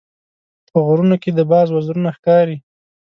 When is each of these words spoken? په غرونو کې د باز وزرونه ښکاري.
په 0.69 0.77
غرونو 0.85 1.15
کې 1.23 1.29
د 1.33 1.39
باز 1.51 1.67
وزرونه 1.71 2.09
ښکاري. 2.17 2.57